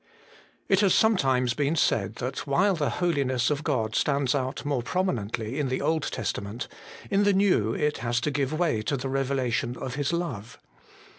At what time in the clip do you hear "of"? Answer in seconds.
3.51-3.63, 9.77-9.93